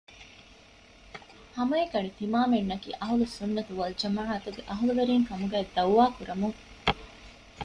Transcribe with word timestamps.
ހަމައެކަނި 1.57 2.09
ތިމާމެންނަކީ 2.19 2.89
އަހުލު 3.01 3.25
ސުއްނަތު 3.35 3.71
ވަލްޖަމާޢަތުގެ 3.79 4.61
އަހުލުވެރިން 4.69 5.25
ކަމުގައި 5.29 5.67
ދަޢުވާ 5.75 6.05
ކުރަމުން 6.15 6.57